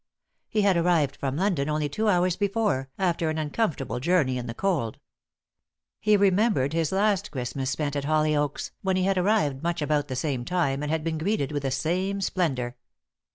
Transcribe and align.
He 0.49 0.63
had 0.63 0.77
arrived 0.77 1.15
from 1.15 1.35
London 1.37 1.69
only 1.69 1.87
two 1.87 2.07
hours 2.09 2.35
before, 2.35 2.89
after 2.97 3.29
an 3.29 3.37
uncomfortable 3.37 3.99
journey 3.99 4.35
in 4.39 4.47
the 4.47 4.55
cold. 4.55 4.97
He 5.99 6.17
remembered 6.17 6.73
his 6.73 6.91
last 6.91 7.29
Christmas 7.29 7.69
spent 7.69 7.95
at 7.95 8.05
Hollyoaks, 8.05 8.71
when 8.81 8.95
he 8.95 9.03
had 9.03 9.19
arrived 9.19 9.61
much 9.61 9.79
about 9.79 10.07
the 10.07 10.15
same 10.15 10.43
time 10.43 10.81
and 10.81 10.91
had 10.91 11.03
been 11.03 11.19
greeted 11.19 11.51
with 11.51 11.61
the 11.61 11.69
same 11.69 12.19
splendour. 12.19 12.77